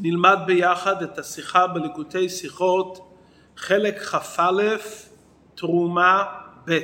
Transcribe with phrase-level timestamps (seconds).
[0.00, 3.10] נלמד ביחד את השיחה בליקוטי שיחות,
[3.56, 4.76] חלק כ"א,
[5.54, 6.24] תרומה
[6.68, 6.78] ב'.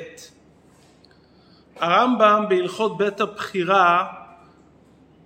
[1.76, 4.12] הרמב"ם בהלכות בית הבחירה,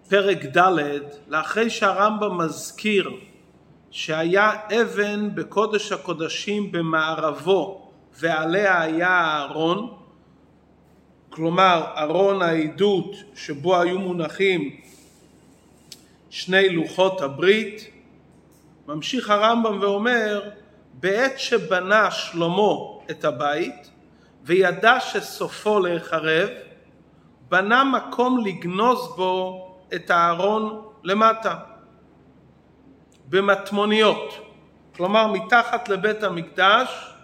[0.08, 0.98] פרק ד',
[1.28, 3.10] לאחרי שהרמב"ם מזכיר
[3.90, 4.50] שהיה
[4.82, 9.94] אבן בקודש הקודשים במערבו ועליה היה הארון,
[11.30, 14.80] כלומר ארון העדות שבו היו מונחים
[16.36, 17.90] שני לוחות הברית,
[18.86, 20.50] ממשיך הרמב"ם ואומר
[20.92, 22.72] בעת שבנה שלמה
[23.10, 23.90] את הבית
[24.42, 26.48] וידע שסופו להיחרב
[27.48, 31.54] בנה מקום לגנוז בו את הארון למטה
[33.28, 34.34] במטמוניות.
[34.96, 37.14] כלומר מתחת לבית המקדש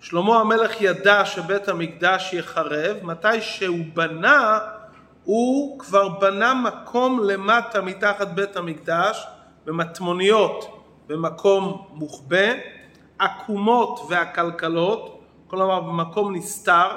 [0.00, 4.58] שלמה המלך ידע שבית המקדש יחרב מתי שהוא בנה
[5.24, 9.26] הוא כבר בנה מקום למטה מתחת בית המקדש
[9.64, 12.52] במטמוניות במקום מוחבא,
[13.18, 16.88] עקומות ועקלקלות, כלומר במקום נסתר,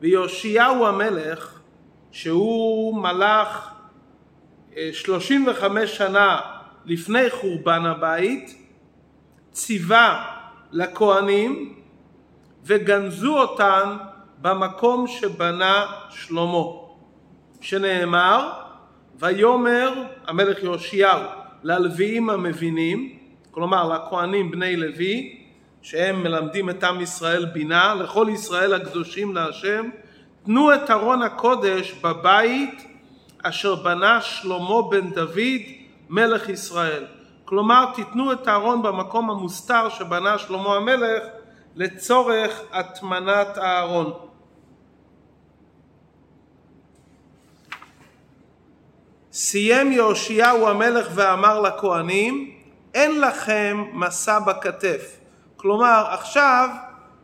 [0.00, 1.60] ויאשיהו המלך
[2.10, 3.70] שהוא מלך
[4.92, 6.40] 35 אה, שנה
[6.84, 8.56] לפני חורבן הבית,
[9.52, 10.24] ציווה
[10.72, 11.74] לכהנים
[12.64, 13.96] וגנזו אותן
[14.38, 16.81] במקום שבנה שלמה.
[17.62, 18.50] שנאמר
[19.18, 19.92] ויאמר
[20.26, 21.20] המלך יאשיהו
[21.62, 23.18] ללוויים המבינים
[23.50, 25.42] כלומר לכהנים בני לוי
[25.82, 29.88] שהם מלמדים את עם ישראל בינה לכל ישראל הקדושים להשם
[30.44, 32.86] תנו את ארון הקודש בבית
[33.42, 35.62] אשר בנה שלמה בן דוד
[36.10, 37.04] מלך ישראל.
[37.44, 41.22] כלומר תיתנו את הארון במקום המוסתר שבנה שלמה המלך
[41.76, 44.12] לצורך הטמנת הארון
[49.32, 52.50] סיים יאשיהו המלך ואמר לכהנים
[52.94, 55.16] אין לכם מסע בכתף.
[55.56, 56.68] כלומר עכשיו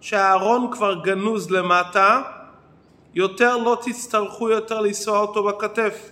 [0.01, 2.23] שהארון כבר גנוז למטה
[3.15, 6.11] יותר לא תצטרכו יותר לנסוע אותו בכתף.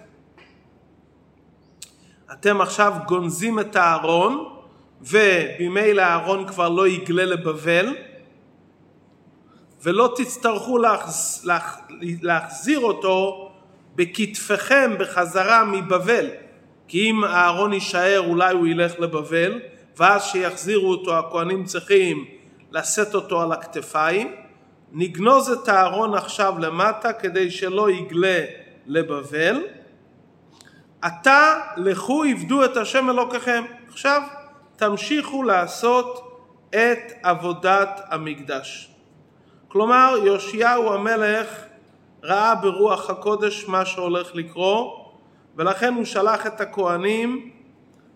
[2.33, 4.49] אתם עכשיו גונזים את הארון
[5.01, 7.97] ובמילא הארון כבר לא יגלה לבבל
[9.83, 11.51] ולא תצטרכו להחז...
[12.23, 13.46] להחזיר אותו
[13.97, 16.27] בכתפיכם בחזרה מבבל
[16.89, 19.61] כי אם אהרון יישאר אולי הוא ילך לבבל
[19.97, 22.25] ואז שיחזירו אותו הכהנים צריכים
[22.73, 24.35] לשאת אותו על הכתפיים.
[24.93, 28.45] נגנוז את הארון עכשיו למטה כדי שלא יגלה
[28.87, 29.63] לבבל.
[31.03, 33.65] עתה לכו עבדו את השם אלוקיכם.
[33.89, 34.23] עכשיו
[34.77, 36.39] תמשיכו לעשות
[36.71, 38.91] את עבודת המקדש.
[39.69, 41.66] כלומר יאשיהו המלך
[42.27, 45.13] ראה ברוח הקודש מה שהולך לקרות
[45.57, 47.51] ולכן הוא שלח את הכהנים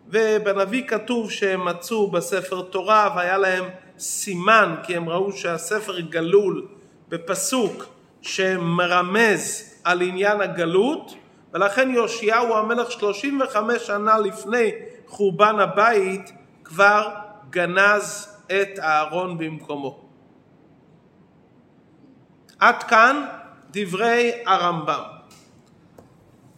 [0.09, 3.65] ובנביא כתוב שהם מצאו בספר תורה והיה להם
[3.99, 6.67] סימן כי הם ראו שהספר גלול
[7.09, 7.85] בפסוק
[8.23, 11.15] שמרמז על עניין הגלות
[11.55, 14.71] ולכן יאשיהו המלך 35 שנה לפני
[15.07, 16.33] חורבן הבית
[16.65, 17.09] כבר
[17.51, 20.01] גנז את הארון במקומו.
[22.59, 23.27] עד כאן
[23.73, 25.03] דברי הרמב"ם.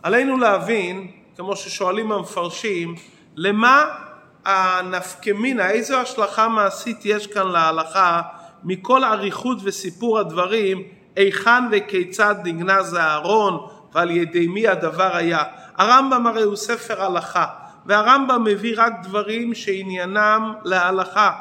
[0.03, 2.95] עלינו להבין, כמו ששואלים המפרשים,
[3.37, 3.85] למה
[4.45, 8.23] הנפקמינה, איזו השלכה מעשית יש כאן להלכה
[8.65, 10.83] מכל אריכות וסיפור הדברים,
[11.17, 15.43] היכן וכיצד נגנז הארון ועל ידי מי הדבר היה.
[15.77, 17.47] הרמב"ם הרי הוא ספר הלכה,
[17.87, 21.33] והרמב"ם מביא רק דברים שעניינם להלכה,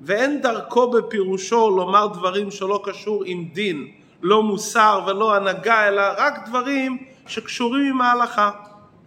[0.00, 4.03] ואין דרכו בפירושו לומר דברים שלא קשור עם דין.
[4.24, 8.50] לא מוסר ולא הנהגה, אלא רק דברים שקשורים עם ההלכה.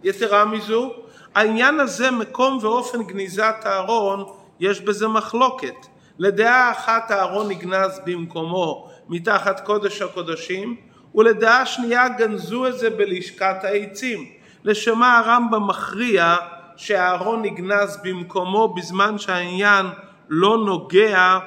[0.04, 0.92] יתרה מזו,
[1.34, 4.24] העניין הזה, מקום ואופן גניזת הארון,
[4.60, 5.74] יש בזה מחלוקת.
[6.18, 10.76] לדעה אחת הארון נגנז במקומו מתחת קודש הקודשים,
[11.14, 14.24] ולדעה שנייה גנזו את זה בלשכת העצים.
[14.64, 16.36] לשמה הרמב"ם מכריע
[16.76, 19.86] שהארון נגנז במקומו בזמן שהעניין
[20.28, 21.38] לא נוגע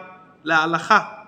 [0.43, 1.20] להלכה.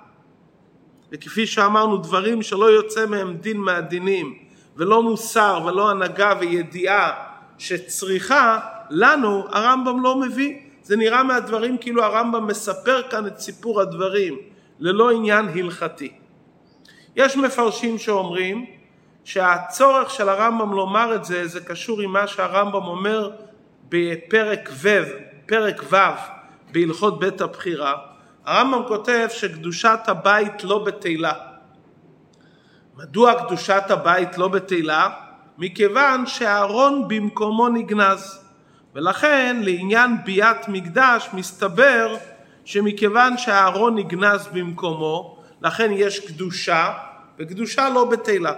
[1.13, 4.37] וכפי שאמרנו דברים שלא יוצא מהם דין מהדינים
[4.77, 7.11] ולא מוסר ולא הנהגה וידיעה
[7.57, 10.55] שצריכה לנו הרמב"ם לא מביא.
[10.83, 14.37] זה נראה מהדברים כאילו הרמב"ם מספר כאן את סיפור הדברים
[14.79, 16.11] ללא עניין הלכתי.
[17.15, 18.65] יש מפרשים שאומרים
[19.23, 23.31] שהצורך של הרמב"ם לומר את זה זה קשור עם מה שהרמב"ם אומר
[23.89, 25.03] בפרק ו'
[25.45, 25.97] פרק ו'
[26.71, 28.12] בהלכות בית הבחירה
[28.45, 31.33] הרמב"ם כותב שקדושת הבית לא בתהילה.
[32.97, 35.09] מדוע קדושת הבית לא בתהילה?
[35.57, 38.39] מכיוון שהארון במקומו נגנז.
[38.95, 42.15] ולכן לעניין ביאת מקדש מסתבר
[42.65, 46.93] שמכיוון שהארון נגנז במקומו, לכן יש קדושה,
[47.39, 48.53] וקדושה לא בטלה.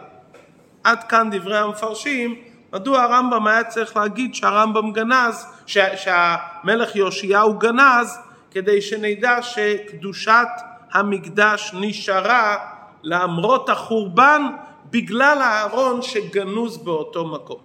[0.84, 2.36] עד כאן דברי המפרשים,
[2.74, 8.20] מדוע הרמב"ם היה צריך להגיד שהרמב"ם גנז, שה, שהמלך יאשיהו גנז,
[8.56, 10.48] כדי שנדע שקדושת
[10.92, 12.58] המקדש נשארה
[13.04, 14.42] למרות החורבן
[14.90, 17.62] בגלל הארון שגנוז באותו מקום.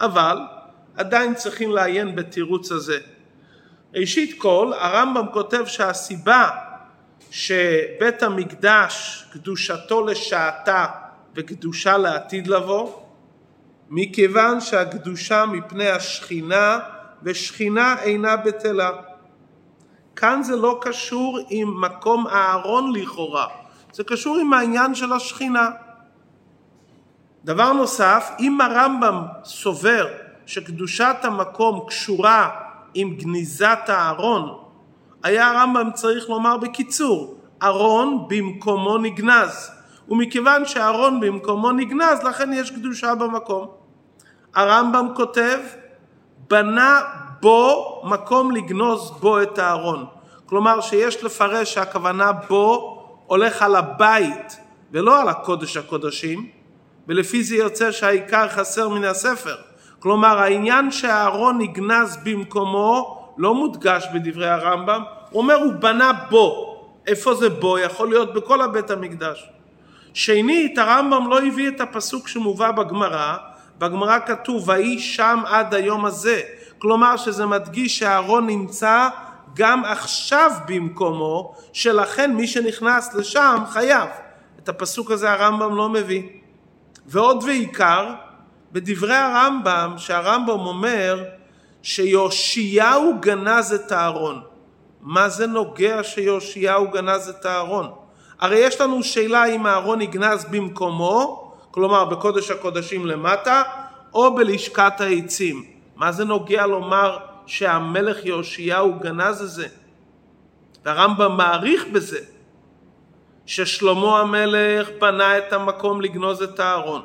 [0.00, 0.38] אבל
[0.96, 2.98] עדיין צריכים לעיין בתירוץ הזה.
[3.94, 6.50] ראשית כל, הרמב"ם כותב שהסיבה
[7.30, 10.86] שבית המקדש קדושתו לשעתה
[11.34, 12.92] וקדושה לעתיד לבוא,
[13.90, 16.78] מכיוון שהקדושה מפני השכינה
[17.22, 19.11] ושכינה אינה בטלה.
[20.16, 23.46] כאן זה לא קשור עם מקום הארון לכאורה,
[23.92, 25.70] זה קשור עם העניין של השכינה.
[27.44, 30.06] דבר נוסף, אם הרמב"ם סובר
[30.46, 32.50] שקדושת המקום קשורה
[32.94, 34.58] עם גניזת הארון,
[35.22, 39.70] היה הרמב"ם צריך לומר בקיצור, ארון במקומו נגנז,
[40.08, 43.66] ומכיוון שארון במקומו נגנז, לכן יש קדושה במקום.
[44.54, 45.58] הרמב"ם כותב,
[46.48, 47.00] בנה
[47.42, 50.06] בו מקום לגנוז בו את הארון.
[50.46, 54.56] כלומר שיש לפרש שהכוונה בו הולך על הבית
[54.92, 56.48] ולא על הקודש הקודשים,
[57.08, 59.56] ולפי זה יוצא שהעיקר חסר מן הספר.
[59.98, 66.76] כלומר העניין שהארון נגנז במקומו לא מודגש בדברי הרמב"ם, הוא אומר הוא בנה בו.
[67.06, 67.78] איפה זה בו?
[67.78, 69.48] יכול להיות בכל הבית המקדש.
[70.14, 73.36] שנית, הרמב"ם לא הביא את הפסוק שמובא בגמרא,
[73.78, 76.40] בגמרא כתוב ויהי שם עד היום הזה,
[76.82, 79.08] כלומר שזה מדגיש שהארון נמצא
[79.54, 84.08] גם עכשיו במקומו, שלכן מי שנכנס לשם חייב.
[84.58, 86.22] את הפסוק הזה הרמב"ם לא מביא.
[87.06, 88.14] ועוד ועיקר,
[88.72, 91.24] בדברי הרמב"ם, שהרמב"ם אומר
[91.82, 94.42] שיאשיהו גנז את הארון.
[95.00, 97.90] מה זה נוגע שיאשיהו גנז את הארון?
[98.40, 103.62] הרי יש לנו שאלה אם הארון נגנז במקומו, כלומר בקודש הקודשים למטה,
[104.14, 105.71] או בלשכת העצים.
[106.02, 109.66] מה זה נוגע לומר שהמלך יאשיהו גנז את זה?
[110.84, 112.18] והרמב"ם מעריך בזה
[113.46, 117.02] ששלמה המלך בנה את המקום לגנוז את הארון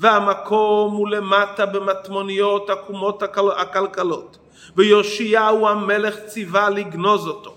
[0.00, 3.22] והמקום הוא למטה במטמוניות עקומות
[3.56, 4.38] הכלכלות
[4.76, 7.56] ויאשיהו המלך ציווה לגנוז אותו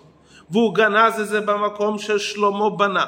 [0.50, 3.06] והוא גנז את זה במקום ששלמה בנה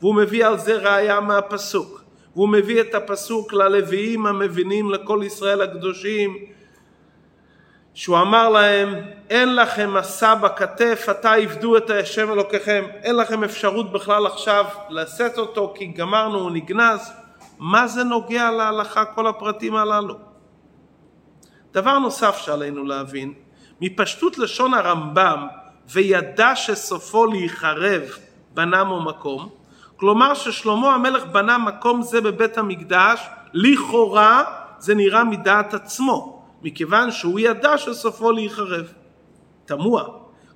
[0.00, 2.02] והוא מביא על זה ראיה מהפסוק
[2.34, 6.57] והוא מביא את הפסוק ללוויים המבינים לכל ישראל הקדושים
[7.98, 8.94] שהוא אמר להם
[9.30, 15.38] אין לכם מסע בכתף עתה עבדו את השם אלוקיכם אין לכם אפשרות בכלל עכשיו לשאת
[15.38, 17.12] אותו כי גמרנו הוא נגנז.
[17.58, 20.14] מה זה נוגע להלכה כל הפרטים הללו?
[21.72, 23.32] דבר נוסף שעלינו להבין
[23.80, 25.46] מפשטות לשון הרמב"ם
[25.90, 28.02] וידע שסופו להיחרב
[28.54, 29.48] בנם מקום
[29.96, 34.44] כלומר ששלמה המלך בנה מקום זה בבית המקדש לכאורה
[34.78, 38.92] זה נראה מדעת עצמו מכיוון שהוא ידע שסופו להיחרב.
[39.64, 40.04] תמוה,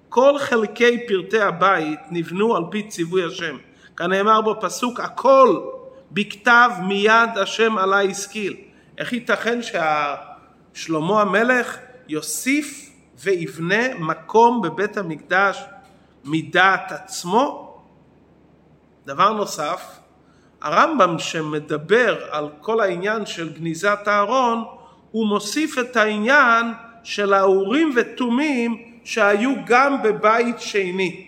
[0.09, 3.57] כל חלקי פרטי הבית נבנו על פי ציווי השם.
[3.97, 5.61] כנאמר בפסוק הכל
[6.11, 8.57] בכתב מיד השם עלי השכיל.
[8.99, 11.77] איך ייתכן ששלמה המלך
[12.09, 15.65] יוסיף ויבנה מקום בבית המקדש
[16.25, 17.73] מדעת עצמו?
[19.07, 19.99] דבר נוסף,
[20.61, 24.65] הרמב"ם שמדבר על כל העניין של גניזת הארון
[25.13, 26.67] הוא מוסיף את העניין
[27.03, 31.27] של האורים ותומים שהיו גם בבית שני.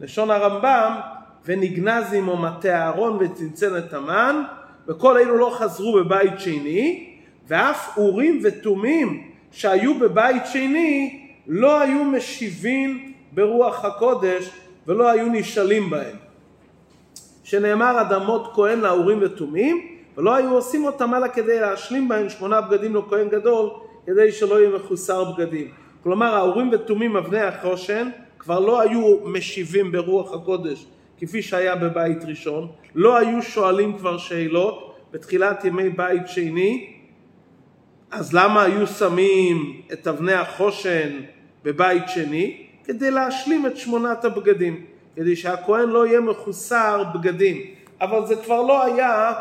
[0.00, 0.92] לשון הרמב"ם,
[1.44, 4.42] ונגנז עמו מטה אהרון וצנצן את המן,
[4.88, 7.12] וכל אלו לא חזרו בבית שני,
[7.48, 14.50] ואף אורים ותומים שהיו בבית שני לא היו משיבים ברוח הקודש
[14.86, 16.16] ולא היו נשאלים בהם.
[17.44, 22.96] שנאמר אדמות כהן לאורים ותומים, ולא היו עושים אותם אלא כדי להשלים בהם שמונה בגדים
[22.96, 23.70] לכהן גדול
[24.06, 25.70] כדי שלא יהיה מחוסר בגדים.
[26.02, 28.08] כלומר האורים ותומים אבני החושן
[28.38, 30.86] כבר לא היו משיבים ברוח הקודש
[31.18, 36.92] כפי שהיה בבית ראשון, לא היו שואלים כבר שאלות בתחילת ימי בית שני,
[38.10, 41.20] אז למה היו שמים את אבני החושן
[41.64, 42.66] בבית שני?
[42.84, 44.84] כדי להשלים את שמונת הבגדים,
[45.16, 47.56] כדי שהכהן לא יהיה מחוסר בגדים,
[48.00, 49.32] אבל זה כבר לא היה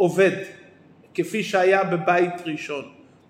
[0.00, 0.36] עובד,
[1.14, 2.84] כפי שהיה בבית ראשון.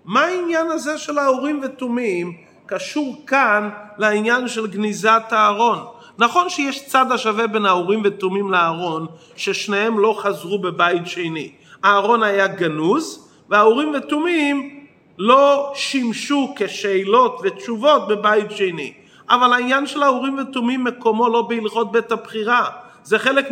[0.05, 5.79] מה העניין הזה של האורים ותומים קשור כאן לעניין של גניזת הארון?
[6.17, 11.51] נכון שיש צד השווה בין האורים ותומים לארון, ששניהם לא חזרו בבית שני.
[11.83, 14.85] הארון היה גנוז, והאורים ותומים
[15.17, 18.93] לא שימשו כשאלות ותשובות בבית שני.
[19.29, 22.69] אבל העניין של האורים ותומים מקומו לא בהלכות בית הבחירה.
[23.03, 23.47] זה חלק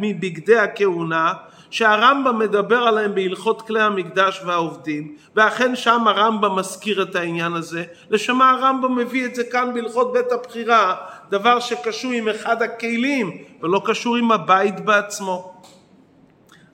[0.00, 1.32] מבגדי, הכהונה
[1.74, 8.42] שהרמב"ם מדבר עליהם בהלכות כלי המקדש והעובדים ואכן שם הרמב"ם מזכיר את העניין הזה לשם
[8.42, 10.94] הרמב"ם מביא את זה כאן בהלכות בית הבחירה
[11.30, 15.54] דבר שקשור עם אחד הכלים ולא קשור עם הבית בעצמו.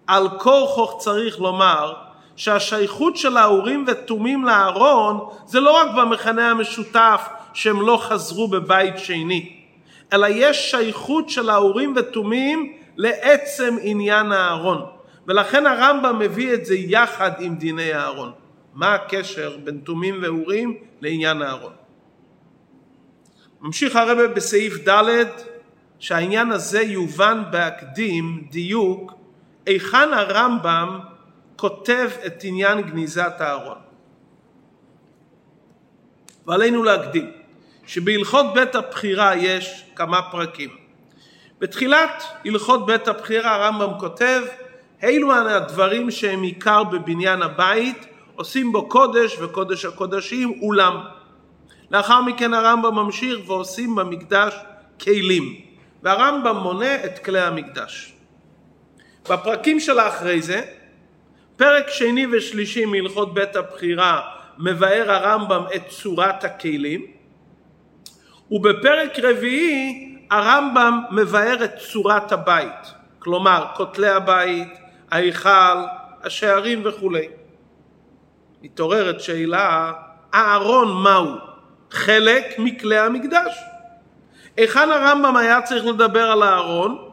[0.07, 1.95] על כורחוך צריך לומר
[2.37, 9.53] שהשייכות של האורים ותומים לארון זה לא רק במכנה המשותף שהם לא חזרו בבית שני
[10.13, 14.87] אלא יש שייכות של האורים ותומים לעצם עניין הארון.
[15.27, 18.33] ולכן הרמב"ם מביא את זה יחד עם דיני הארון.
[18.75, 21.73] מה הקשר בין תומים ואורים לעניין הארון?
[23.61, 25.25] ממשיך הרבה בסעיף ד'
[25.99, 29.13] שהעניין הזה יובן בהקדים דיוק
[29.67, 30.99] היכן הרמב"ם
[31.57, 33.79] כותב את עניין גניזת הארון?
[36.47, 37.31] ועלינו להקדים
[37.87, 40.80] שבהלכות בית הבחירה יש כמה פרקים.
[41.61, 44.43] בתחילת הלכות בית הבחירה הרמב"ם כותב
[45.03, 51.01] אילו הדברים שהם עיקר בבניין הבית עושים בו קודש וקודש הקודשים אולם.
[51.91, 54.55] לאחר מכן הרמב"ם ממשיך ועושים במקדש
[55.01, 55.61] כלים
[56.03, 58.13] והרמב"ם מונה את כלי המקדש.
[59.31, 60.63] בפרקים של אחרי זה
[61.57, 64.21] פרק שני ושלישי מהלכות בית הבחירה
[64.59, 67.07] מבאר הרמב"ם את צורת הכלים
[68.51, 74.79] ובפרק רביעי הרמב"ם מבאר את צורת הבית, כלומר כותלי הבית,
[75.11, 75.79] ההיכל,
[76.23, 77.29] השערים וכולי.
[78.63, 79.93] מתעוררת שאלה,
[80.33, 81.37] הארון מהו?
[81.91, 83.59] חלק מכלי המקדש.
[84.57, 87.09] היכן הרמב"ם היה צריך לדבר על הארון?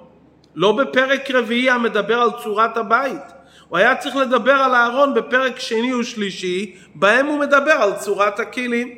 [0.55, 3.21] לא בפרק רביעי המדבר על צורת הבית.
[3.67, 8.95] הוא היה צריך לדבר על הארון בפרק שני ושלישי, בהם הוא מדבר על צורת הכלים.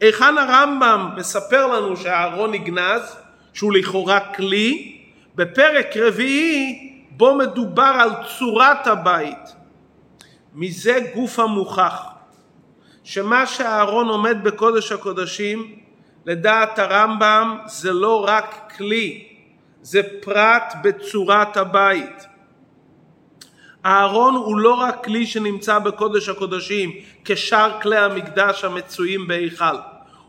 [0.00, 3.16] היכן הרמב"ם מספר לנו שהארון נגנז,
[3.58, 4.98] שהוא לכאורה כלי,
[5.34, 9.54] בפרק רביעי בו מדובר על צורת הבית.
[10.54, 12.02] מזה גוף המוכח,
[13.04, 15.74] שמה שהארון עומד בקודש הקודשים,
[16.26, 19.28] לדעת הרמב"ם זה לא רק כלי,
[19.82, 22.26] זה פרט בצורת הבית.
[23.84, 26.90] הארון הוא לא רק כלי שנמצא בקודש הקודשים
[27.24, 29.76] כשאר כלי המקדש המצויים בהיכל.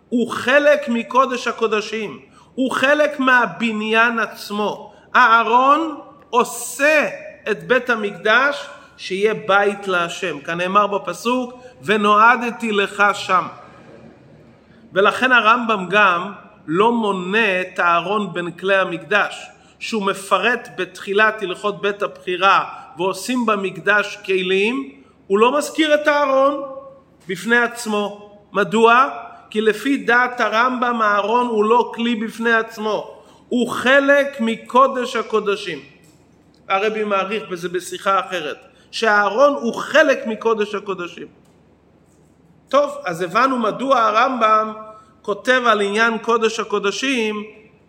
[0.09, 2.28] הוא חלק מקודש הקודשים,
[2.59, 4.93] הוא חלק מהבניין עצמו.
[5.13, 5.99] הארון
[6.29, 7.09] עושה
[7.51, 10.39] את בית המקדש שיהיה בית להשם.
[10.39, 13.47] כאן נאמר בפסוק ונועדתי לך שם.
[14.93, 16.31] ולכן הרמב"ם גם
[16.67, 19.47] לא מונה את הארון בין כלי המקדש,
[19.79, 22.65] שהוא מפרט בתחילת הלכות בית הבחירה
[22.97, 24.91] ועושים במקדש כלים,
[25.27, 26.63] הוא לא מזכיר את הארון
[27.27, 28.31] בפני עצמו.
[28.53, 29.09] מדוע?
[29.49, 35.79] כי לפי דעת הרמב"ם הארון הוא לא כלי בפני עצמו, הוא חלק מקודש הקודשים.
[36.69, 38.57] הרבי מעריך בזה בשיחה אחרת,
[38.91, 41.27] שהארון הוא חלק מקודש הקודשים.
[42.69, 44.73] טוב, אז הבנו מדוע הרמב"ם
[45.21, 47.43] כותב על עניין קודש הקודשים,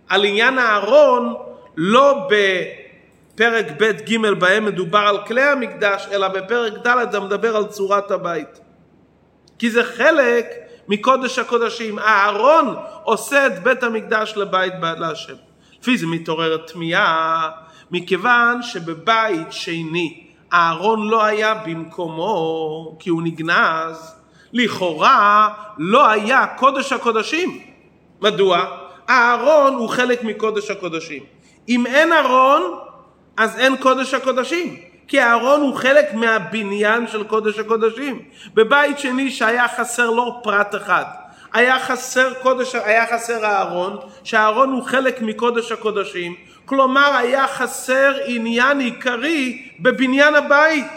[0.09, 1.35] על עניין הארון,
[1.76, 7.67] לא בפרק ב' ג' בהם מדובר על כלי המקדש, אלא בפרק ד' זה מדבר על
[7.67, 8.61] צורת הבית.
[9.59, 10.47] כי זה חלק
[10.90, 11.99] מקודש הקודשים.
[11.99, 15.35] אהרון עושה את בית המקדש לבית להשם.
[15.80, 17.50] לפי זה מתעוררת תמיהה,
[17.90, 24.14] מכיוון שבבית שני אהרון לא היה במקומו כי הוא נגנז,
[24.52, 27.61] לכאורה לא היה קודש הקודשים.
[28.20, 28.64] מדוע?
[29.11, 31.23] אהרון הוא חלק מקודש הקודשים.
[31.68, 32.62] אם אין ארון,
[33.37, 34.89] אז אין קודש הקודשים.
[35.11, 38.23] כי הארון הוא חלק מהבניין של קודש הקודשים.
[38.55, 41.05] בבית שני שהיה חסר לא פרט אחד,
[41.52, 48.81] היה חסר קודש, היה חסר הארון, שהארון הוא חלק מקודש הקודשים, כלומר היה חסר עניין
[48.81, 50.93] עיקרי בבניין הבית.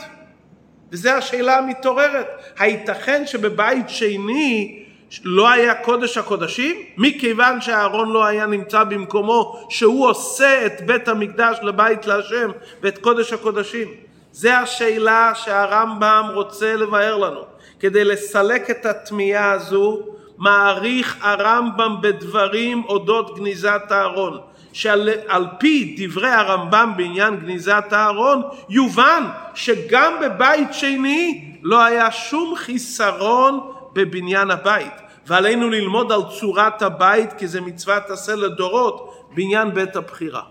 [0.92, 2.28] וזו השאלה המתעוררת,
[2.60, 4.84] הייתכן שבבית שני
[5.24, 6.76] לא היה קודש הקודשים?
[6.98, 12.52] מכיוון שהארון לא היה נמצא במקומו שהוא עושה את בית המקדש לבית להשם
[12.82, 14.03] ואת קודש הקודשים.
[14.34, 17.42] זה השאלה שהרמב"ם רוצה לבאר לנו.
[17.80, 20.00] כדי לסלק את התמיהה הזו
[20.38, 24.40] מעריך הרמב"ם בדברים אודות גניזת הארון.
[24.74, 29.24] שעל פי דברי הרמב"ם בעניין גניזת הארון יובן
[29.56, 33.60] שגם בבית שני לא היה שום חיסרון
[33.94, 34.94] בבניין הבית
[35.28, 40.42] ועלינו ללמוד על צורת הבית כי זה מצוות עשה לדורות בעניין בית הבחירה.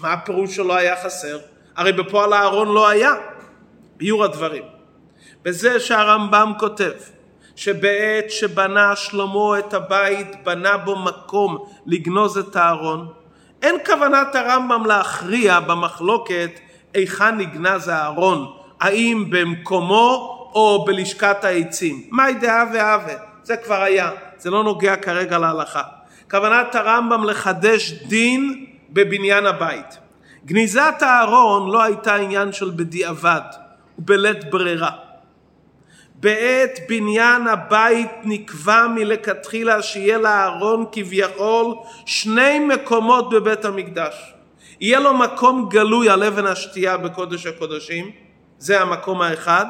[0.00, 1.38] מה הפירוש שלא היה חסר?
[1.78, 3.12] הרי בפועל הארון לא היה.
[3.96, 4.62] ביור הדברים.
[5.42, 6.92] בזה שהרמב"ם כותב
[7.56, 13.08] שבעת שבנה שלמה את הבית בנה בו מקום לגנוז את הארון
[13.62, 16.50] אין כוונת הרמב"ם להכריע במחלוקת
[16.94, 24.50] היכן נגנז הארון האם במקומו או בלשכת העצים מאי דעה והווה זה כבר היה זה
[24.50, 25.82] לא נוגע כרגע להלכה
[26.30, 30.07] כוונת הרמב"ם לחדש דין בבניין הבית
[30.48, 33.40] גניזת הארון לא הייתה עניין של בדיעבד
[33.98, 34.90] ובלית ברירה
[36.14, 41.74] בעת בניין הבית נקבע מלכתחילה שיהיה לאהרון כביכול
[42.06, 44.34] שני מקומות בבית המקדש.
[44.80, 48.10] יהיה לו מקום גלוי על אבן השתייה בקודש הקודשים,
[48.58, 49.66] זה המקום האחד,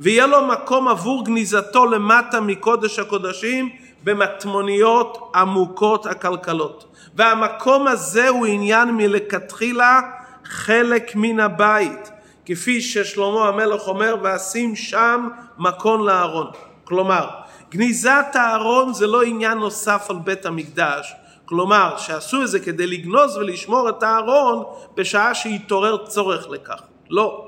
[0.00, 3.70] ויהיה לו מקום עבור גניזתו למטה מקודש הקודשים
[4.04, 6.93] במטמוניות עמוקות עקלקלות.
[7.16, 10.00] והמקום הזה הוא עניין מלכתחילה
[10.44, 12.10] חלק מן הבית.
[12.46, 15.28] כפי ששלמה המלך אומר ואשים שם
[15.58, 16.46] מקום לארון.
[16.84, 17.28] כלומר,
[17.70, 23.36] גניזת הארון זה לא עניין נוסף על בית המקדש, כלומר שעשו את זה כדי לגנוז
[23.36, 24.64] ולשמור את הארון
[24.96, 26.80] בשעה שהתעורר צורך לכך.
[27.10, 27.46] לא.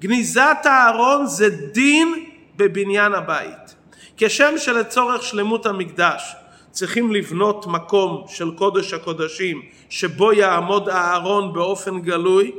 [0.00, 3.74] גניזת הארון זה דין בבניין הבית.
[4.16, 6.34] כשם שלצורך שלמות המקדש
[6.70, 12.52] צריכים לבנות מקום של קודש הקודשים שבו יעמוד הארון באופן גלוי,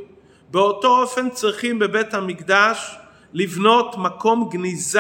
[0.52, 2.96] באותו אופן צריכים בבית המקדש
[3.34, 5.00] לבנות מקום גניזה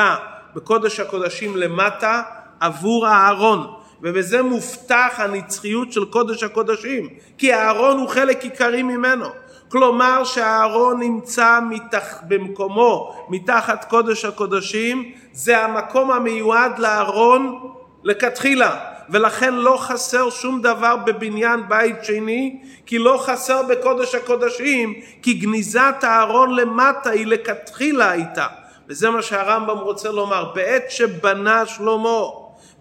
[0.55, 2.21] בקודש הקודשים למטה
[2.59, 9.25] עבור הארון ובזה מובטח הנצחיות של קודש הקודשים כי הארון הוא חלק עיקרי ממנו.
[9.71, 17.59] כלומר שהארון נמצא מתח, במקומו מתחת קודש הקודשים זה המקום המיועד לארון
[18.03, 18.79] לכתחילה
[19.11, 25.95] ולכן לא חסר שום דבר בבניין בית שני כי לא חסר בקודש הקודשים כי גניזת
[26.01, 28.47] הארון למטה היא לכתחילה הייתה
[28.87, 32.21] וזה מה שהרמב"ם רוצה לומר בעת שבנה שלמה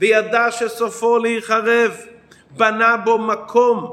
[0.00, 1.97] וידע שסופו להיחרב
[2.50, 3.93] בנה בו מקום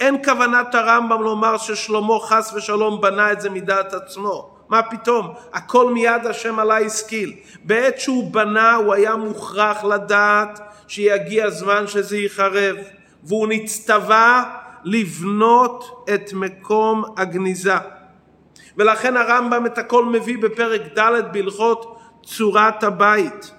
[0.00, 5.34] אין כוונת הרמב"ם לומר ששלמה חס ושלום בנה את זה מדעת עצמו מה פתאום?
[5.52, 7.32] הכל מיד השם עלי השכיל.
[7.64, 12.76] בעת שהוא בנה הוא היה מוכרח לדעת שיגיע זמן שזה ייחרב
[13.24, 14.44] והוא נצטווה
[14.84, 17.76] לבנות את מקום הגניזה.
[18.76, 23.50] ולכן הרמב"ם את הכל מביא בפרק ד' בהלכות צורת הבית.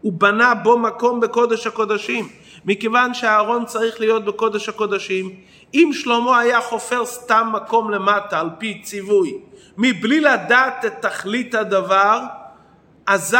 [0.00, 2.28] הוא בנה בו מקום בקודש הקודשים.
[2.64, 5.30] מכיוון שהארון צריך להיות בקודש הקודשים
[5.74, 9.38] אם שלמה היה חופר סתם מקום למטה על פי ציווי
[9.78, 12.20] מבלי לדעת את תכלית הדבר
[13.06, 13.36] אזי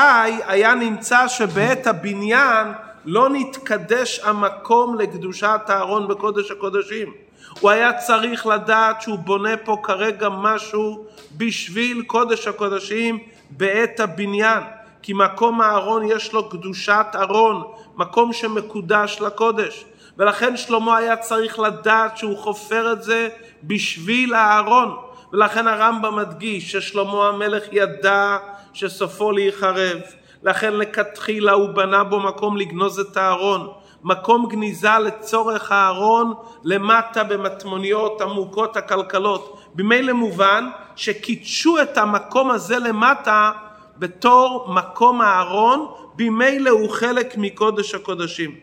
[0.46, 2.66] היה נמצא שבעת הבניין
[3.06, 7.14] לא נתקדש המקום לקדושת הארון בקודש הקודשים.
[7.60, 13.18] הוא היה צריך לדעת שהוא בונה פה כרגע משהו בשביל קודש הקודשים
[13.50, 14.62] בעת הבניין.
[15.02, 17.62] כי מקום הארון יש לו קדושת ארון,
[17.96, 19.84] מקום שמקודש לקודש.
[20.18, 23.28] ולכן שלמה היה צריך לדעת שהוא חופר את זה
[23.62, 24.96] בשביל הארון.
[25.32, 28.36] ולכן הרמב"ם מדגיש ששלמה המלך ידע
[28.72, 29.98] שסופו להיחרב.
[30.42, 33.72] לכן לכתחילה הוא בנה בו מקום לגנוז את הארון.
[34.02, 39.62] מקום גניזה לצורך הארון למטה במטמוניות עמוקות הכלכלות.
[39.74, 43.52] במילא מובן שקידשו את המקום הזה למטה
[43.98, 48.54] בתור מקום הארון, במילא הוא חלק מקודש הקודשים.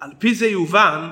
[0.00, 1.10] על פי זה יובן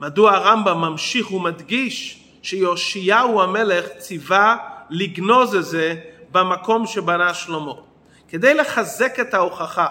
[0.00, 4.56] מדוע הרמב"ם ממשיך ומדגיש שיאשיהו המלך ציווה
[4.90, 5.94] לגנוז את זה
[6.32, 7.72] במקום שבנה שלמה.
[8.28, 9.86] כדי לחזק את ההוכחה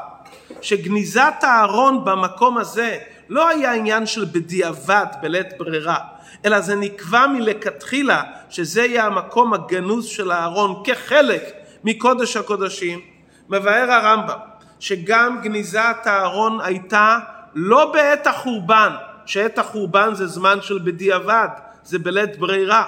[0.62, 2.97] שגניזת הארון במקום הזה
[3.29, 5.97] לא היה עניין של בדיעבד בלית ברירה,
[6.45, 11.43] אלא זה נקבע מלכתחילה שזה יהיה המקום הגנוז של הארון כחלק
[11.83, 12.99] מקודש הקודשים,
[13.49, 14.38] מבאר הרמב"ם
[14.79, 17.19] שגם גניזת הארון הייתה
[17.55, 18.93] לא בעת החורבן,
[19.25, 21.47] שעת החורבן זה זמן של בדיעבד,
[21.83, 22.83] זה בלית ברירה,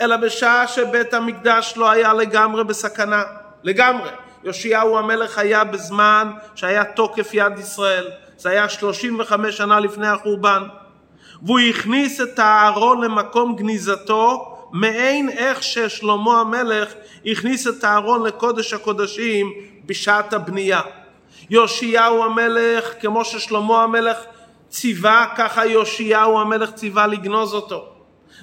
[0.00, 3.22] אלא בשעה שבית המקדש לא היה לגמרי בסכנה,
[3.62, 4.10] לגמרי.
[4.44, 10.62] יאשיהו המלך היה בזמן שהיה תוקף יד ישראל, זה היה 35 שנה לפני החורבן,
[11.42, 16.94] והוא הכניס את הארון למקום גניזתו מעין איך ששלמה המלך
[17.26, 19.52] הכניס את הארון לקודש הקודשים
[19.86, 20.80] בשעת הבנייה.
[21.50, 24.16] יאשיהו המלך, כמו ששלמה המלך
[24.68, 27.97] ציווה, ככה יאשיהו המלך ציווה לגנוז אותו.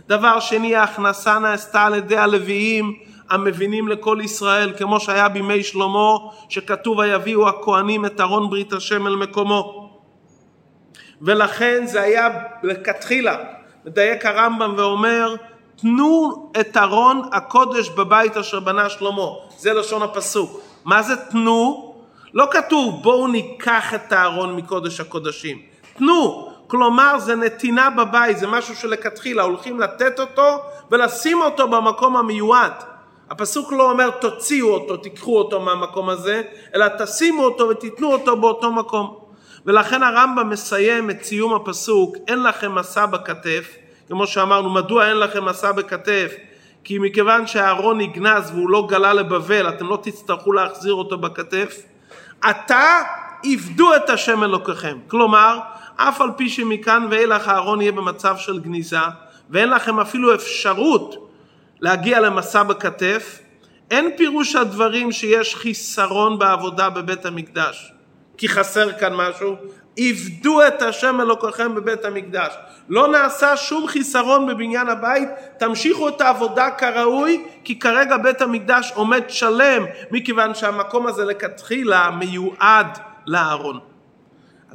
[0.07, 2.93] דבר שני, ההכנסה נעשתה על ידי הלוויים
[3.29, 6.17] המבינים לכל ישראל, כמו שהיה בימי שלמה,
[6.49, 9.89] שכתוב ויביאו הכהנים את ארון ברית השם אל מקומו.
[11.21, 12.29] ולכן זה היה
[12.63, 13.37] לכתחילה,
[13.85, 15.35] מדייק הרמב"ם ואומר,
[15.75, 19.27] תנו את ארון הקודש בבית אשר בנה שלמה.
[19.57, 20.61] זה לשון הפסוק.
[20.85, 21.95] מה זה תנו?
[22.33, 25.57] לא כתוב בואו ניקח את הארון מקודש הקודשים.
[25.97, 26.54] תנו.
[26.67, 32.73] כלומר זה נתינה בבית, זה משהו שלכתחילה הולכים לתת אותו ולשים אותו במקום המיועד.
[33.29, 36.41] הפסוק לא אומר תוציאו אותו, תיקחו אותו מהמקום הזה,
[36.75, 39.17] אלא תשימו אותו ותיתנו אותו באותו מקום.
[39.65, 43.75] ולכן הרמב"ם מסיים את סיום הפסוק, אין לכם מסע בכתף,
[44.07, 46.33] כמו שאמרנו, מדוע אין לכם מסע בכתף?
[46.83, 51.81] כי מכיוון שהארון נגנז והוא לא גלה לבבל, אתם לא תצטרכו להחזיר אותו בכתף.
[52.41, 53.01] עתה
[53.43, 54.97] עבדו את השם אלוקיכם.
[55.07, 55.59] כלומר,
[55.95, 58.97] אף על פי שמכאן ואילך הארון יהיה במצב של גניזה,
[59.49, 61.29] ואין לכם אפילו אפשרות
[61.79, 63.39] להגיע למסע בכתף,
[63.91, 67.91] אין פירוש הדברים שיש חיסרון בעבודה בבית המקדש.
[68.37, 69.55] כי חסר כאן משהו,
[69.97, 72.53] עבדו את השם אלוקיכם בבית המקדש.
[72.89, 79.23] לא נעשה שום חיסרון בבניין הבית, תמשיכו את העבודה כראוי, כי כרגע בית המקדש עומד
[79.27, 83.94] שלם, מכיוון שהמקום הזה לכתחילה מיועד לארון.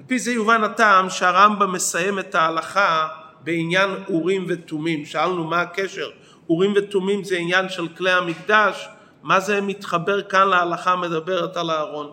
[0.01, 3.09] על פי זה יובן הטעם שהרמב"ם מסיים את ההלכה
[3.45, 5.05] בעניין אורים ותומים.
[5.07, 6.11] שאלנו מה הקשר?
[6.49, 8.89] אורים ותומים זה עניין של כלי המקדש,
[9.23, 12.11] מה זה מתחבר כאן להלכה מדברת על הארון?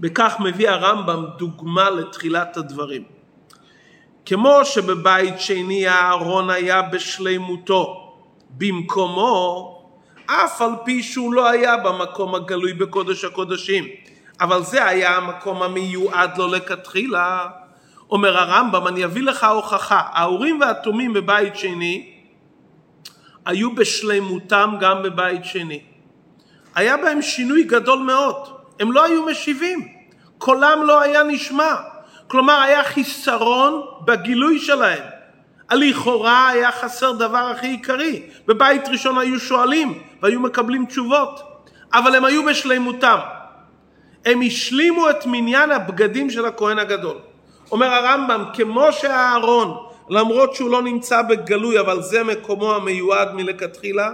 [0.00, 3.04] בכך מביא הרמב"ם דוגמה לתחילת הדברים.
[4.26, 8.12] כמו שבבית שני הארון היה בשלימותו
[8.50, 9.72] במקומו,
[10.26, 13.84] אף על פי שהוא לא היה במקום הגלוי בקודש הקודשים,
[14.40, 17.46] אבל זה היה המקום המיועד לו לכתחילה.
[18.10, 22.12] אומר הרמב"ם, אני אביא לך הוכחה, האורים והתומים בבית שני
[23.46, 25.80] היו בשלימותם גם בבית שני.
[26.74, 28.48] היה בהם שינוי גדול מאוד.
[28.80, 29.88] הם לא היו משיבים,
[30.38, 31.74] קולם לא היה נשמע.
[32.28, 35.04] כלומר היה חיסרון בגילוי שלהם.
[35.72, 38.22] לכאורה היה חסר דבר הכי עיקרי.
[38.46, 41.40] בבית ראשון היו שואלים והיו מקבלים תשובות,
[41.92, 43.18] אבל הם היו בשלימותם.
[44.26, 47.16] הם השלימו את מניין הבגדים של הכהן הגדול.
[47.72, 49.76] אומר הרמב"ם, כמו שהארון,
[50.08, 54.10] למרות שהוא לא נמצא בגלוי, אבל זה מקומו המיועד מלכתחילה,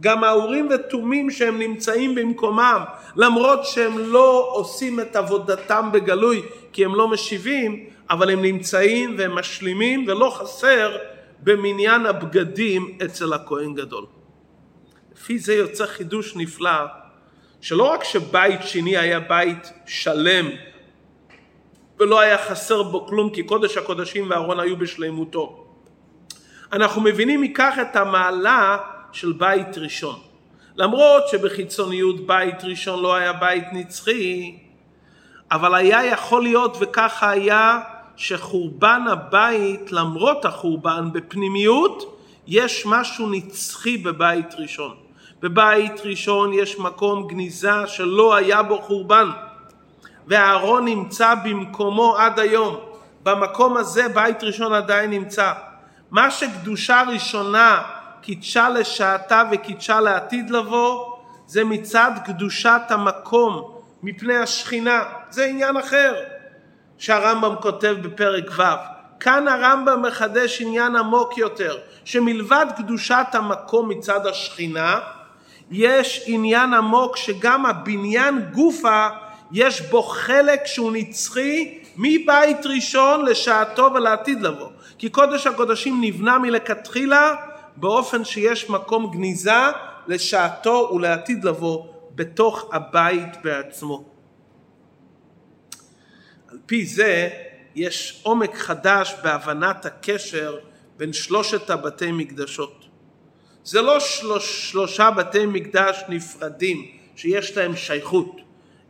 [0.00, 2.84] גם האורים ותומים שהם נמצאים במקומם,
[3.16, 9.34] למרות שהם לא עושים את עבודתם בגלוי, כי הם לא משיבים, אבל הם נמצאים והם
[9.34, 10.96] משלימים, ולא חסר
[11.42, 14.04] במניין הבגדים אצל הכהן גדול.
[15.16, 17.05] לפי זה יוצא חידוש נפלא,
[17.66, 20.46] שלא רק שבית שני היה בית שלם,
[21.98, 25.66] ולא היה חסר בו כלום, כי קודש הקודשים והארון היו בשלמותו.
[26.72, 28.78] אנחנו מבינים מכך את המעלה
[29.12, 30.18] של בית ראשון.
[30.76, 34.58] למרות שבחיצוניות בית ראשון לא היה בית נצחי,
[35.50, 37.80] אבל היה יכול להיות וככה היה
[38.16, 45.05] שחורבן הבית למרות החורבן בפנימיות יש משהו נצחי בבית ראשון.
[45.40, 49.30] בבית ראשון יש מקום גניזה שלא היה בו חורבן
[50.26, 52.76] והארון נמצא במקומו עד היום.
[53.22, 55.52] במקום הזה בית ראשון עדיין נמצא.
[56.10, 57.82] מה שקדושה ראשונה
[58.20, 63.72] קידשה לשעתה וקידשה לעתיד לבוא, זה מצד קדושת המקום
[64.02, 65.02] מפני השכינה.
[65.30, 66.14] זה עניין אחר
[66.98, 68.62] שהרמב"ם כותב בפרק ו'.
[69.20, 75.00] כאן הרמב"ם מחדש עניין עמוק יותר, שמלבד קדושת המקום מצד השכינה,
[75.70, 79.08] יש עניין עמוק שגם הבניין גופה
[79.52, 84.68] יש בו חלק שהוא נצחי מבית ראשון לשעתו ולעתיד לבוא.
[84.98, 87.34] כי קודש הקודשים נבנה מלכתחילה
[87.76, 89.50] באופן שיש מקום גניזה
[90.06, 94.04] לשעתו ולעתיד לבוא בתוך הבית בעצמו.
[96.48, 97.28] על פי זה
[97.74, 100.58] יש עומק חדש בהבנת הקשר
[100.96, 102.84] בין שלושת הבתי מקדשות.
[103.66, 108.40] זה לא שלוש, שלושה בתי מקדש נפרדים שיש להם שייכות,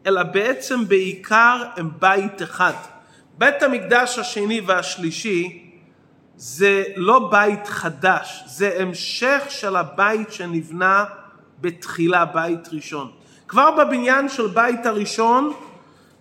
[0.06, 2.72] אלא בעצם בעיקר הם בית אחד.
[3.38, 5.62] בית המקדש השני והשלישי
[6.36, 11.04] זה לא בית חדש, זה המשך של הבית שנבנה
[11.60, 13.10] בתחילה, בית ראשון.
[13.48, 15.52] כבר בבניין של בית הראשון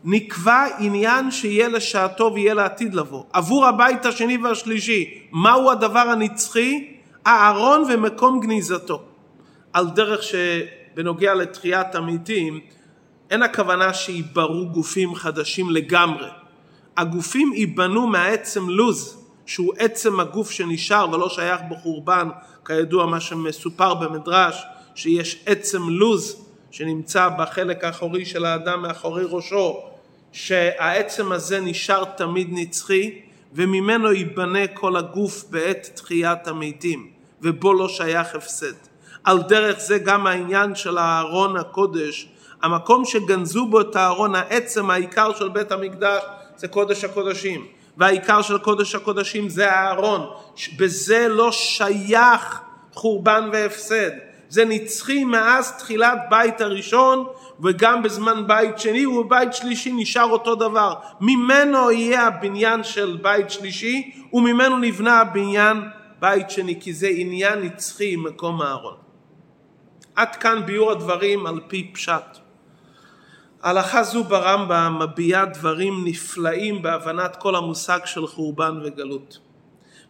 [0.04, 3.24] נקבע עניין שיהיה לשעתו ויהיה לעתיד לבוא.
[3.34, 6.95] עבור הבית השני והשלישי, מהו הדבר הנצחי?
[7.26, 9.02] הארון ומקום גניזתו.
[9.74, 12.60] על דרך שבנוגע לתחיית המתים,
[13.30, 16.28] אין הכוונה שייברו גופים חדשים לגמרי.
[16.98, 19.26] הגופים ייבנו מהעצם לוז.
[19.46, 22.30] שהוא עצם הגוף שנשאר ולא שייך בו חורבן,
[22.66, 24.64] כידוע מה שמסופר במדרש,
[24.96, 29.80] שיש עצם לוז שנמצא בחלק האחורי של האדם מאחורי ראשו,
[30.32, 33.20] שהעצם הזה נשאר תמיד נצחי,
[33.54, 37.10] וממנו ייבנה כל הגוף בעת תחיית המתים,
[37.46, 38.74] ובו לא שייך הפסד.
[39.24, 42.28] על דרך זה גם העניין של הארון הקודש,
[42.62, 46.22] המקום שגנזו בו את הארון, העצם העיקר של בית המקדש
[46.58, 47.66] זה קודש הקודשים,
[47.98, 50.30] והעיקר של קודש הקודשים זה הארון,
[50.78, 52.60] בזה לא שייך
[52.94, 54.12] חורבן והפסד,
[54.50, 57.26] זה נצחי מאז תחילת בית הראשון
[57.60, 60.94] וגם בזמן בית שני ובבית שלישי נשאר אותו דבר.
[61.22, 65.82] ממנו יהיה הבניין של בית שלישי וממנו נבנה הבניין
[66.26, 68.98] בית שני כי זה עניין נצחי מקום הארון.
[70.16, 72.38] עד כאן ביאור הדברים על פי פשט.
[73.64, 79.40] הלכה זו ברמב"ם מביעה דברים נפלאים בהבנת כל המושג של חורבן וגלות.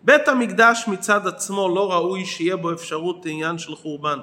[0.03, 4.19] בית המקדש מצד עצמו לא ראוי שיהיה בו אפשרות לעניין של חורבן.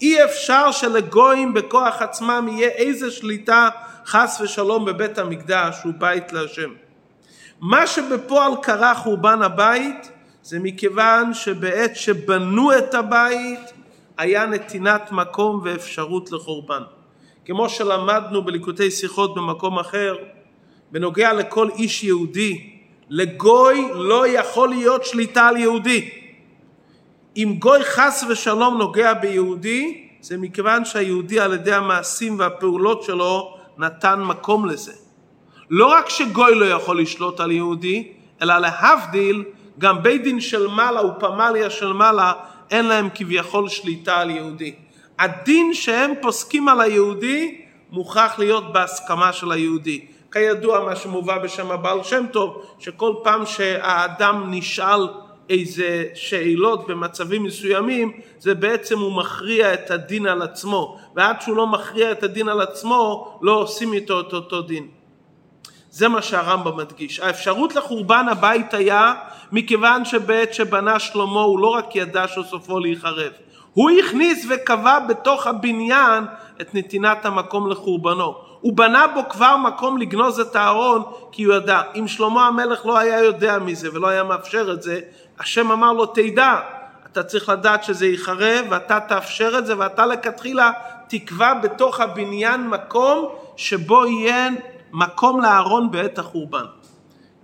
[0.00, 3.68] אי אפשר שלגויים בכוח עצמם יהיה איזה שליטה
[4.06, 6.70] חס ושלום בבית המקדש הוא בית להשם.
[7.60, 10.17] מה שבפועל קרה חורבן הבית
[10.48, 13.60] זה מכיוון שבעת שבנו את הבית
[14.18, 16.82] היה נתינת מקום ואפשרות לחורבן.
[17.44, 20.16] כמו שלמדנו בליקוטי שיחות במקום אחר,
[20.90, 22.70] בנוגע לכל איש יהודי,
[23.08, 26.10] לגוי לא יכול להיות שליטה על יהודי.
[27.36, 34.20] אם גוי חס ושלום נוגע ביהודי, זה מכיוון שהיהודי על ידי המעשים והפעולות שלו נתן
[34.22, 34.92] מקום לזה.
[35.70, 39.44] לא רק שגוי לא יכול לשלוט על יהודי, אלא להבדיל,
[39.78, 42.32] גם בית דין של מעלה ופמליה של מעלה,
[42.70, 44.74] אין להם כביכול שליטה על יהודי.
[45.18, 47.60] הדין שהם פוסקים על היהודי
[47.90, 50.06] מוכרח להיות בהסכמה של היהודי.
[50.32, 55.08] כידוע מה שמובא בשם הבעל שם טוב, שכל פעם שהאדם נשאל
[55.50, 61.66] איזה שאלות במצבים מסוימים, זה בעצם הוא מכריע את הדין על עצמו, ועד שהוא לא
[61.66, 64.88] מכריע את הדין על עצמו, לא עושים איתו את אותו דין.
[65.98, 67.20] זה מה שהרמב"ם מדגיש.
[67.20, 69.14] האפשרות לחורבן הבית היה
[69.52, 73.32] מכיוון שבעת שבנה שלמה הוא לא רק ידע שסופו להיחרב,
[73.74, 76.24] הוא הכניס וקבע בתוך הבניין
[76.60, 78.34] את נתינת המקום לחורבנו.
[78.60, 81.82] הוא בנה בו כבר מקום לגנוז את הארון כי הוא ידע.
[81.94, 85.00] אם שלמה המלך לא היה יודע מזה ולא היה מאפשר את זה,
[85.38, 86.60] השם אמר לו תדע,
[87.12, 90.70] אתה צריך לדעת שזה ייחרב ואתה תאפשר את זה ואתה לכתחילה
[91.08, 94.48] תקבע בתוך הבניין מקום שבו יהיה
[94.92, 96.64] מקום לארון בעת החורבן.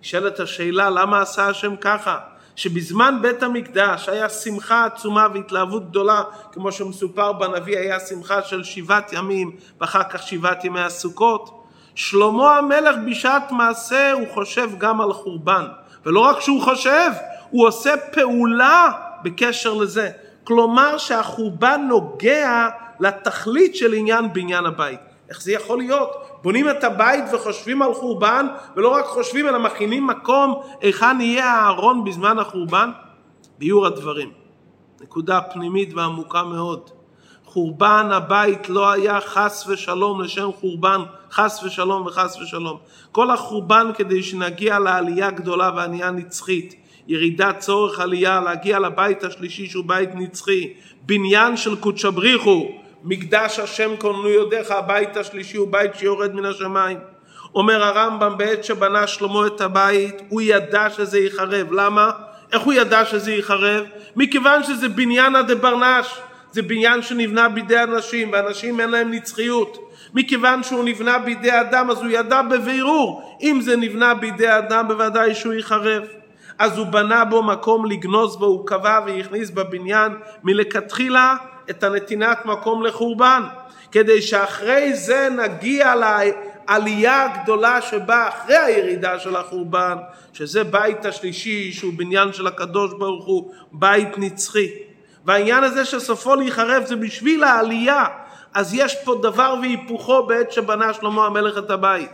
[0.01, 2.19] נשאלת השאלה למה עשה השם ככה?
[2.57, 9.13] שבזמן בית המקדש היה שמחה עצומה והתלהבות גדולה כמו שמסופר בנביא היה שמחה של שבעת
[9.13, 15.65] ימים ואחר כך שבעת ימי הסוכות שלמה המלך בשעת מעשה הוא חושב גם על חורבן
[16.07, 17.11] ולא רק שהוא חושב
[17.51, 18.91] הוא עושה פעולה
[19.23, 20.11] בקשר לזה
[20.45, 22.69] כלומר שהחורבן נוגע
[23.01, 26.34] לתכלית של עניין בניין הבית איך זה יכול להיות?
[26.45, 32.05] בונים את הבית וחושבים על חורבן, ולא רק חושבים אלא מכינים מקום היכן יהיה הארון
[32.05, 32.91] בזמן החורבן?
[33.59, 34.31] ביור הדברים.
[35.01, 36.91] נקודה פנימית ועמוקה מאוד.
[37.45, 42.79] חורבן הבית לא היה חס ושלום לשם חורבן, חס ושלום וחס ושלום.
[43.13, 46.75] כל החורבן כדי שנגיע לעלייה גדולה ועלייה נצחית.
[47.09, 50.73] ירידת צורך עלייה, להגיע לבית השלישי שהוא בית נצחי.
[51.07, 52.84] בניין של קודשא בריחו.
[53.05, 56.99] מקדש השם כוננו יודיך הבית השלישי הוא בית שיורד מן השמיים.
[57.55, 61.73] אומר הרמב"ם בעת שבנה שלמה את הבית הוא ידע שזה ייחרב.
[61.73, 62.11] למה?
[62.53, 63.85] איך הוא ידע שזה ייחרב?
[64.17, 66.19] מכיוון שזה בניינה דה ברנש
[66.53, 69.91] זה בניין שנבנה בידי אנשים ואנשים אין להם נצחיות.
[70.15, 73.39] מכיוון שהוא נבנה בידי אדם אז הוא ידע בבירור.
[73.43, 76.03] אם זה נבנה בידי אדם בוודאי שהוא ייחרב.
[76.59, 80.13] אז הוא בנה בו מקום לגנוז בו הוא קבע והכניס בבניין
[80.45, 81.37] מלכתחילה
[81.71, 83.43] את הנתינת מקום לחורבן,
[83.93, 89.97] כדי שאחרי זה נגיע לעלייה הגדולה שבאה אחרי הירידה של החורבן,
[90.33, 94.69] שזה בית השלישי שהוא בניין של הקדוש ברוך הוא, בית נצחי.
[95.25, 98.05] והעניין הזה שסופו להיחרב זה בשביל העלייה,
[98.55, 102.11] אז יש פה דבר והיפוכו בעת שבנה שלמה המלך את הבית.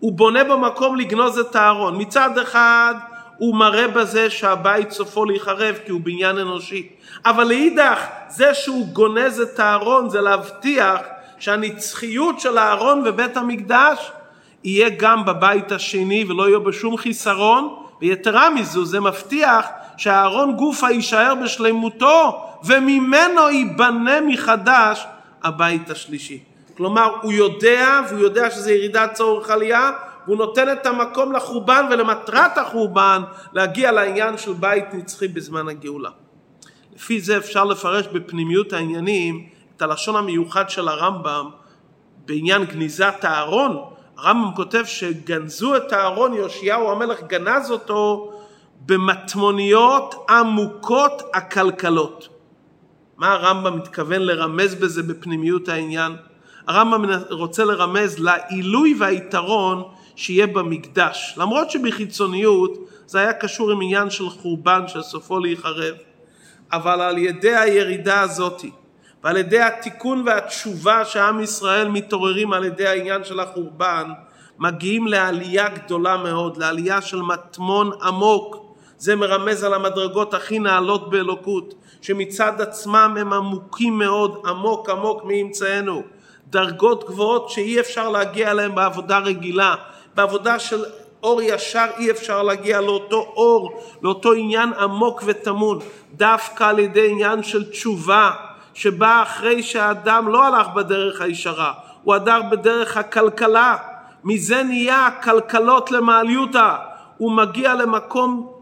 [0.00, 2.00] הוא בונה במקום לגנוז את הארון.
[2.00, 2.94] מצד אחד
[3.38, 6.88] הוא מראה בזה שהבית סופו להיחרב כי הוא בניין אנושי.
[7.26, 11.00] אבל לאידך, זה שהוא גונז את הארון זה להבטיח
[11.38, 14.10] שהנצחיות של הארון ובית המקדש
[14.64, 21.34] יהיה גם בבית השני ולא יהיה בשום חיסרון, ויתרה מזו זה מבטיח שהארון גופה יישאר
[21.34, 25.06] בשלמותו וממנו ייבנה מחדש
[25.42, 26.38] הבית השלישי.
[26.76, 29.90] כלומר הוא יודע והוא יודע שזה ירידת צורך עלייה
[30.28, 36.10] והוא נותן את המקום לחורבן ולמטרת החורבן להגיע לעניין של בית נצחי בזמן הגאולה.
[36.96, 41.48] לפי זה אפשר לפרש בפנימיות העניינים את הלשון המיוחד של הרמב"ם
[42.26, 43.84] בעניין גניזת הארון.
[44.18, 48.32] הרמב"ם כותב שגנזו את הארון, יאשיהו המלך גנז אותו
[48.86, 52.28] במטמוניות עמוקות הכלכלות.
[53.16, 56.16] מה הרמב"ם מתכוון לרמז בזה בפנימיות העניין?
[56.66, 61.34] הרמב"ם רוצה לרמז לעילוי והיתרון שיהיה במקדש.
[61.36, 65.94] למרות שבחיצוניות זה היה קשור עם עניין של חורבן שסופו להיחרב,
[66.72, 68.70] אבל על ידי הירידה הזאתי
[69.24, 74.10] ועל ידי התיקון והתשובה שעם ישראל מתעוררים על ידי העניין של החורבן,
[74.58, 78.74] מגיעים לעלייה גדולה מאוד, לעלייה של מטמון עמוק.
[78.98, 86.02] זה מרמז על המדרגות הכי נעלות באלוקות, שמצד עצמם הם עמוקים מאוד, עמוק עמוק מאמצענו.
[86.50, 89.74] דרגות גבוהות שאי אפשר להגיע אליהן בעבודה רגילה.
[90.18, 90.84] בעבודה של
[91.22, 95.78] אור ישר אי אפשר להגיע לאותו אור, לאותו עניין עמוק וטמון.
[96.12, 98.30] דווקא על ידי עניין של תשובה,
[98.74, 103.76] שבא אחרי שהאדם לא הלך בדרך הישרה, הוא הדר בדרך הכלכלה.
[104.24, 106.76] מזה נהיה הכלכלות למעליותה.
[107.18, 108.52] הוא מגיע למקום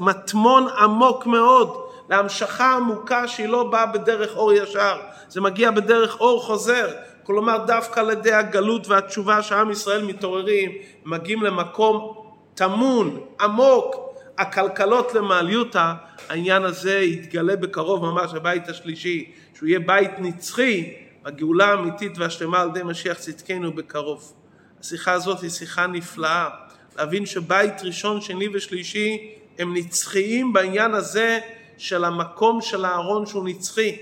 [0.00, 1.76] מטמון עמוק מאוד,
[2.10, 4.96] להמשכה עמוקה שהיא לא באה בדרך אור ישר,
[5.28, 6.88] זה מגיע בדרך אור חוזר.
[7.22, 10.72] כלומר דווקא על ידי הגלות והתשובה שעם ישראל מתעוררים,
[11.04, 12.14] מגיעים למקום
[12.54, 13.96] טמון, עמוק,
[14.38, 15.94] הכלכלות למעליותה,
[16.28, 22.68] העניין הזה יתגלה בקרוב ממש הבית השלישי, שהוא יהיה בית נצחי, הגאולה האמיתית והשלמה על
[22.68, 24.32] ידי משיח צדקנו בקרוב.
[24.80, 26.48] השיחה הזאת היא שיחה נפלאה,
[26.96, 31.38] להבין שבית ראשון, שני ושלישי הם נצחיים בעניין הזה
[31.78, 33.96] של המקום של הארון שהוא נצחי.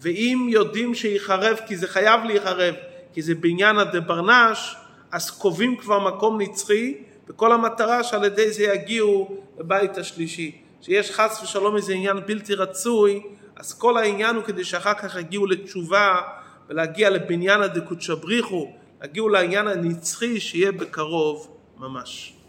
[0.00, 2.74] ואם יודעים שיחרב, כי זה חייב להיחרב,
[3.12, 4.76] כי זה בעניין הדברנש,
[5.12, 6.94] אז קובעים כבר מקום נצחי,
[7.28, 10.60] וכל המטרה שעל ידי זה יגיעו לבית השלישי.
[10.82, 13.22] שיש חס ושלום איזה עניין בלתי רצוי,
[13.56, 16.20] אז כל העניין הוא כדי שאחר כך יגיעו לתשובה
[16.68, 18.72] ולהגיע לבניין הדקות שבריחו,
[19.04, 22.39] יגיעו לעניין הנצחי שיהיה בקרוב ממש.